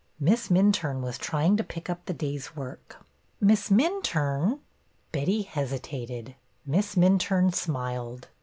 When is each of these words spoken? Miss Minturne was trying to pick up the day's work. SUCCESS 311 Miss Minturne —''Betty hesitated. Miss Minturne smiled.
Miss 0.19 0.47
Minturne 0.49 1.01
was 1.03 1.19
trying 1.19 1.57
to 1.57 1.63
pick 1.63 1.87
up 1.87 2.05
the 2.07 2.13
day's 2.15 2.55
work. 2.55 2.97
SUCCESS 3.39 3.67
311 3.67 3.97
Miss 3.99 4.13
Minturne 4.15 4.59
—''Betty 5.11 5.41
hesitated. 5.43 6.35
Miss 6.65 6.95
Minturne 6.95 7.53
smiled. 7.53 8.27